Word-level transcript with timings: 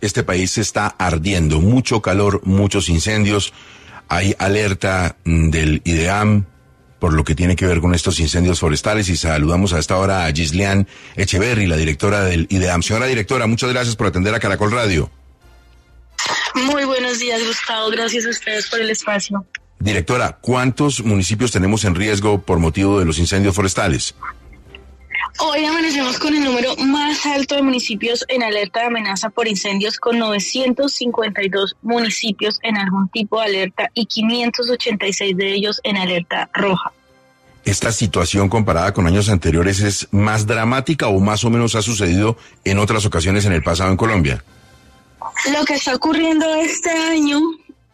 Este 0.00 0.22
país 0.22 0.58
está 0.58 0.86
ardiendo, 0.86 1.60
mucho 1.60 2.02
calor, 2.02 2.40
muchos 2.44 2.88
incendios. 2.88 3.52
Hay 4.08 4.34
alerta 4.38 5.16
mm, 5.24 5.50
del 5.50 5.82
IDEAM 5.84 6.46
por 6.98 7.12
lo 7.12 7.22
que 7.22 7.34
tiene 7.34 7.54
que 7.54 7.66
ver 7.66 7.80
con 7.80 7.94
estos 7.94 8.18
incendios 8.18 8.60
forestales 8.60 9.10
y 9.10 9.16
saludamos 9.18 9.74
a 9.74 9.78
esta 9.78 9.98
hora 9.98 10.24
a 10.24 10.32
Gisleán 10.32 10.88
Echeverry, 11.16 11.66
la 11.66 11.76
directora 11.76 12.24
del 12.24 12.46
IDEAM. 12.48 12.82
Señora 12.82 13.04
directora, 13.04 13.46
muchas 13.46 13.70
gracias 13.70 13.94
por 13.94 14.06
atender 14.06 14.34
a 14.34 14.40
Caracol 14.40 14.70
Radio. 14.72 15.10
Muy 16.54 16.84
buenos 16.84 17.18
días, 17.18 17.42
Gustavo. 17.46 17.90
Gracias 17.90 18.24
a 18.24 18.30
ustedes 18.30 18.68
por 18.68 18.80
el 18.80 18.88
espacio. 18.88 19.44
Directora, 19.78 20.38
¿cuántos 20.40 21.04
municipios 21.04 21.50
tenemos 21.52 21.84
en 21.84 21.94
riesgo 21.94 22.40
por 22.40 22.58
motivo 22.58 22.98
de 22.98 23.04
los 23.04 23.18
incendios 23.18 23.54
forestales? 23.54 24.14
Hoy 25.38 25.64
amanecemos 25.64 26.18
con 26.18 26.34
el 26.34 26.44
número 26.44 26.76
más 26.76 27.26
alto 27.26 27.56
de 27.56 27.62
municipios 27.62 28.24
en 28.28 28.42
alerta 28.42 28.80
de 28.80 28.86
amenaza 28.86 29.30
por 29.30 29.48
incendios, 29.48 29.98
con 29.98 30.18
952 30.18 31.76
municipios 31.82 32.60
en 32.62 32.76
algún 32.76 33.08
tipo 33.08 33.40
de 33.40 33.46
alerta 33.46 33.90
y 33.94 34.06
586 34.06 35.36
de 35.36 35.52
ellos 35.52 35.80
en 35.82 35.96
alerta 35.96 36.48
roja. 36.54 36.92
¿Esta 37.64 37.90
situación 37.92 38.48
comparada 38.48 38.92
con 38.92 39.06
años 39.06 39.28
anteriores 39.28 39.80
es 39.80 40.08
más 40.12 40.46
dramática 40.46 41.08
o 41.08 41.18
más 41.18 41.44
o 41.44 41.50
menos 41.50 41.74
ha 41.74 41.82
sucedido 41.82 42.36
en 42.64 42.78
otras 42.78 43.04
ocasiones 43.06 43.44
en 43.46 43.52
el 43.52 43.62
pasado 43.62 43.90
en 43.90 43.96
Colombia? 43.96 44.44
Lo 45.50 45.64
que 45.64 45.74
está 45.74 45.94
ocurriendo 45.94 46.54
este 46.54 46.90
año 46.90 47.40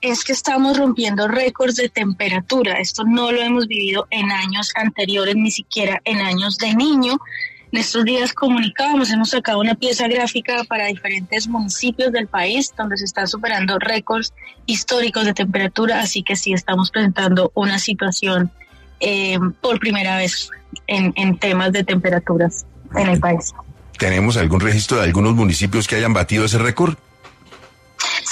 es 0.00 0.24
que 0.24 0.32
estamos 0.32 0.78
rompiendo 0.78 1.28
récords 1.28 1.76
de 1.76 1.88
temperatura. 1.88 2.74
Esto 2.74 3.04
no 3.04 3.32
lo 3.32 3.40
hemos 3.40 3.66
vivido 3.66 4.06
en 4.10 4.30
años 4.32 4.72
anteriores, 4.74 5.36
ni 5.36 5.50
siquiera 5.50 6.00
en 6.04 6.20
años 6.20 6.58
de 6.58 6.74
niño. 6.74 7.18
En 7.72 7.78
estos 7.78 8.04
días 8.04 8.32
comunicábamos, 8.32 9.10
hemos 9.10 9.30
sacado 9.30 9.60
una 9.60 9.74
pieza 9.74 10.08
gráfica 10.08 10.64
para 10.64 10.86
diferentes 10.86 11.46
municipios 11.46 12.10
del 12.10 12.26
país 12.26 12.72
donde 12.76 12.96
se 12.96 13.04
están 13.04 13.28
superando 13.28 13.78
récords 13.78 14.32
históricos 14.66 15.24
de 15.24 15.34
temperatura, 15.34 16.00
así 16.00 16.22
que 16.22 16.34
sí 16.34 16.52
estamos 16.52 16.90
presentando 16.90 17.52
una 17.54 17.78
situación 17.78 18.50
eh, 18.98 19.38
por 19.60 19.78
primera 19.78 20.16
vez 20.16 20.50
en, 20.86 21.12
en 21.16 21.38
temas 21.38 21.72
de 21.72 21.84
temperaturas 21.84 22.66
en 22.96 23.08
el 23.08 23.20
país. 23.20 23.54
¿Tenemos 23.98 24.36
algún 24.36 24.60
registro 24.60 24.96
de 24.96 25.04
algunos 25.04 25.34
municipios 25.34 25.86
que 25.86 25.94
hayan 25.94 26.12
batido 26.12 26.46
ese 26.46 26.58
récord? 26.58 26.96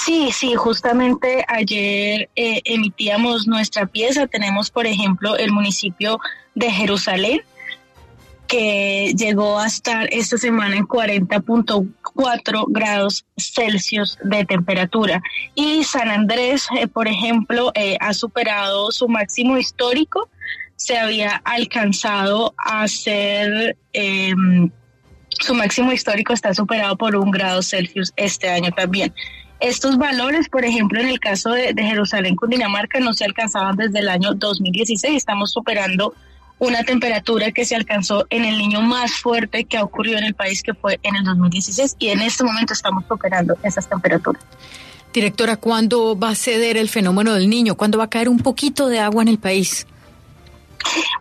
Sí, 0.09 0.31
sí, 0.31 0.55
justamente 0.55 1.45
ayer 1.47 2.31
eh, 2.35 2.61
emitíamos 2.65 3.45
nuestra 3.45 3.85
pieza. 3.85 4.25
Tenemos, 4.25 4.71
por 4.71 4.87
ejemplo, 4.87 5.37
el 5.37 5.51
municipio 5.51 6.19
de 6.55 6.71
Jerusalén, 6.71 7.41
que 8.47 9.13
llegó 9.15 9.59
a 9.59 9.67
estar 9.67 10.09
esta 10.11 10.39
semana 10.39 10.77
en 10.77 10.87
40.4 10.87 12.65
grados 12.69 13.23
Celsius 13.37 14.17
de 14.23 14.45
temperatura. 14.45 15.21
Y 15.53 15.83
San 15.83 16.09
Andrés, 16.09 16.67
eh, 16.75 16.87
por 16.87 17.07
ejemplo, 17.07 17.71
eh, 17.75 17.95
ha 17.99 18.15
superado 18.15 18.91
su 18.91 19.07
máximo 19.07 19.59
histórico. 19.59 20.27
Se 20.75 20.97
había 20.97 21.39
alcanzado 21.45 22.55
a 22.57 22.87
ser... 22.87 23.77
Em, 23.93 24.71
su 25.29 25.53
máximo 25.53 25.93
histórico 25.93 26.33
está 26.33 26.55
superado 26.55 26.97
por 26.97 27.15
un 27.15 27.29
grado 27.29 27.61
Celsius 27.61 28.11
este 28.17 28.49
año 28.49 28.71
también. 28.71 29.13
Estos 29.59 29.97
valores, 29.97 30.47
por 30.47 30.63
ejemplo, 30.63 31.01
en 31.01 31.09
el 31.09 31.19
caso 31.19 31.51
de, 31.51 31.73
Jerusalén, 31.75 32.35
Cundinamarca, 32.35 32.99
no 32.99 33.13
se 33.13 33.25
alcanzaban 33.25 33.75
desde 33.75 33.99
el 33.99 34.09
año 34.09 34.33
2016. 34.33 35.15
Estamos 35.15 35.51
superando 35.51 36.13
una 36.59 36.83
temperatura 36.83 37.51
que 37.51 37.65
se 37.65 37.75
alcanzó 37.75 38.25
en 38.29 38.45
el 38.45 38.57
niño 38.57 38.81
más 38.81 39.13
fuerte 39.13 39.65
que 39.65 39.77
ha 39.77 39.83
ocurrido 39.83 40.17
en 40.17 40.25
el 40.25 40.33
país, 40.33 40.63
que 40.63 40.73
fue 40.73 40.99
en 41.03 41.15
el 41.15 41.23
2016, 41.23 41.95
y 41.99 42.09
en 42.09 42.21
este 42.21 42.43
momento 42.43 42.73
estamos 42.73 43.03
superando 43.07 43.57
esas 43.63 43.87
temperaturas. 43.87 44.43
Directora, 45.13 45.57
¿cuándo 45.57 46.17
va 46.17 46.29
a 46.29 46.35
ceder 46.35 46.77
el 46.77 46.87
fenómeno 46.87 47.33
del 47.33 47.49
niño? 47.49 47.75
¿Cuándo 47.75 47.97
va 47.97 48.05
a 48.05 48.09
caer 48.09 48.29
un 48.29 48.39
poquito 48.39 48.87
de 48.87 48.99
agua 48.99 49.23
en 49.23 49.27
el 49.29 49.39
país? 49.39 49.87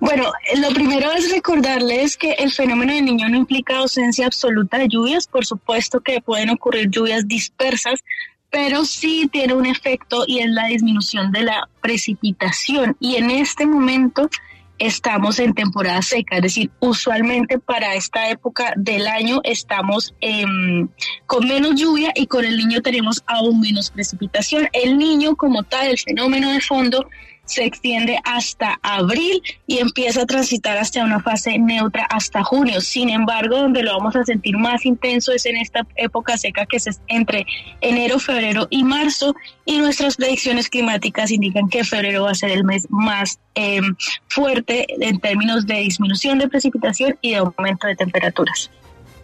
Bueno, 0.00 0.32
lo 0.56 0.70
primero 0.70 1.12
es 1.12 1.30
recordarles 1.30 2.16
que 2.16 2.32
el 2.32 2.50
fenómeno 2.52 2.92
del 2.92 3.04
niño 3.04 3.28
no 3.28 3.36
implica 3.36 3.78
ausencia 3.78 4.26
absoluta 4.26 4.78
de 4.78 4.88
lluvias, 4.88 5.26
por 5.26 5.44
supuesto 5.44 6.00
que 6.00 6.20
pueden 6.20 6.50
ocurrir 6.50 6.90
lluvias 6.90 7.26
dispersas, 7.26 8.04
pero 8.50 8.84
sí 8.84 9.28
tiene 9.30 9.54
un 9.54 9.66
efecto 9.66 10.24
y 10.26 10.40
es 10.40 10.48
la 10.48 10.66
disminución 10.66 11.32
de 11.32 11.42
la 11.42 11.68
precipitación. 11.80 12.96
Y 13.00 13.16
en 13.16 13.30
este 13.30 13.66
momento 13.66 14.30
estamos 14.78 15.38
en 15.40 15.54
temporada 15.54 16.00
seca, 16.02 16.36
es 16.36 16.42
decir, 16.42 16.70
usualmente 16.78 17.58
para 17.58 17.94
esta 17.94 18.30
época 18.30 18.72
del 18.76 19.06
año 19.08 19.40
estamos 19.42 20.14
em, 20.20 20.88
con 21.26 21.46
menos 21.46 21.74
lluvia 21.74 22.12
y 22.14 22.26
con 22.26 22.44
el 22.44 22.56
niño 22.56 22.80
tenemos 22.80 23.22
aún 23.26 23.60
menos 23.60 23.90
precipitación. 23.90 24.68
El 24.72 24.96
niño 24.96 25.36
como 25.36 25.64
tal, 25.64 25.88
el 25.88 25.98
fenómeno 25.98 26.52
de 26.52 26.60
fondo, 26.60 27.08
se 27.48 27.64
extiende 27.64 28.20
hasta 28.24 28.78
abril 28.82 29.42
y 29.66 29.78
empieza 29.78 30.22
a 30.22 30.26
transitar 30.26 30.76
hasta 30.76 31.02
una 31.02 31.20
fase 31.20 31.58
neutra 31.58 32.04
hasta 32.04 32.44
junio. 32.44 32.80
Sin 32.80 33.08
embargo, 33.08 33.56
donde 33.56 33.82
lo 33.82 33.96
vamos 33.96 34.14
a 34.16 34.24
sentir 34.24 34.56
más 34.56 34.84
intenso 34.84 35.32
es 35.32 35.46
en 35.46 35.56
esta 35.56 35.86
época 35.96 36.36
seca 36.36 36.66
que 36.66 36.76
es 36.76 37.00
entre 37.08 37.46
enero, 37.80 38.18
febrero 38.18 38.66
y 38.70 38.84
marzo 38.84 39.34
y 39.64 39.78
nuestras 39.78 40.16
predicciones 40.16 40.68
climáticas 40.68 41.30
indican 41.30 41.68
que 41.68 41.84
febrero 41.84 42.24
va 42.24 42.32
a 42.32 42.34
ser 42.34 42.50
el 42.50 42.64
mes 42.64 42.86
más 42.90 43.38
em, 43.54 43.96
fuerte 44.28 44.86
en 45.00 45.18
términos 45.18 45.66
de 45.66 45.80
disminución 45.80 46.38
de 46.38 46.48
precipitación 46.48 47.18
y 47.22 47.30
de 47.30 47.36
aumento 47.36 47.86
de 47.86 47.96
temperaturas. 47.96 48.70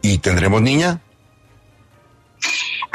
¿Y 0.02 0.18
tendremos 0.18 0.62
niña? 0.62 1.00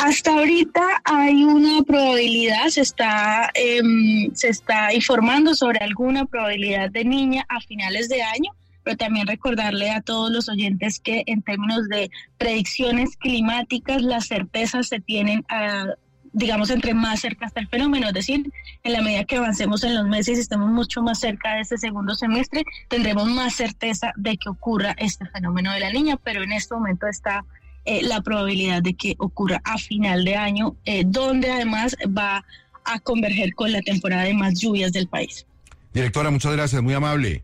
Hasta 0.02 0.32
ahorita 0.32 0.82
hay 1.04 1.44
una 1.44 1.84
probabilidad, 1.84 2.70
se 2.70 2.80
está, 2.80 3.50
em, 3.54 4.34
se 4.34 4.48
está 4.48 4.94
informando 4.94 5.54
sobre 5.54 5.80
alguna 5.80 6.24
probabilidad 6.24 6.90
de 6.90 7.04
niña 7.04 7.46
a 7.50 7.60
finales 7.60 8.08
de 8.08 8.24
año, 8.24 8.54
pero 8.86 8.96
también 8.96 9.28
recordarle 9.28 9.92
a 9.92 10.00
todos 10.00 10.32
los 10.32 10.48
oyentes 10.48 11.02
que 11.02 11.24
en 11.26 11.42
términos 11.42 11.90
de 11.90 12.10
predicciones 12.38 13.18
climáticas 13.18 14.02
las 14.02 14.28
certezas 14.28 14.88
se 14.88 15.02
tienen 15.02 15.44
a 15.50 15.88
digamos, 16.32 16.70
entre 16.70 16.94
más 16.94 17.20
cerca 17.20 17.48
está 17.48 17.60
el 17.60 17.68
fenómeno, 17.68 18.08
es 18.08 18.14
decir, 18.14 18.50
en 18.84 18.94
la 18.94 19.02
medida 19.02 19.26
que 19.26 19.38
avancemos 19.38 19.84
en 19.84 19.96
los 19.96 20.08
meses 20.08 20.38
y 20.38 20.42
estemos 20.42 20.70
mucho 20.70 21.02
más 21.02 21.20
cerca 21.20 21.56
de 21.56 21.62
este 21.62 21.78
segundo 21.78 22.14
semestre, 22.14 22.64
tendremos 22.88 23.28
más 23.28 23.56
certeza 23.56 24.14
de 24.16 24.38
que 24.38 24.48
ocurra 24.48 24.96
este 25.00 25.26
fenómeno 25.26 25.74
de 25.74 25.80
la 25.80 25.92
niña, 25.92 26.18
pero 26.24 26.44
en 26.44 26.54
este 26.54 26.76
momento 26.76 27.08
está 27.08 27.44
eh, 27.90 28.02
la 28.04 28.22
probabilidad 28.22 28.84
de 28.84 28.94
que 28.94 29.16
ocurra 29.18 29.62
a 29.64 29.80
final 29.80 30.24
de 30.24 30.36
año, 30.36 30.76
eh, 30.86 31.02
donde 31.08 31.50
además 31.50 31.96
va 32.16 32.46
a 32.86 33.00
converger 33.00 33.56
con 33.56 33.72
la 33.72 33.82
temporada 33.82 34.26
de 34.26 34.34
más 34.36 34.60
lluvias 34.60 34.94
del 34.94 35.08
país. 35.08 35.48
Directora, 35.92 36.30
muchas 36.30 36.54
gracias, 36.54 36.84
muy 36.84 36.94
amable. 36.94 37.44